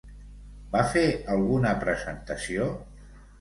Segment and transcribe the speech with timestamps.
[0.75, 1.03] Va fer
[1.33, 2.67] alguna presentació?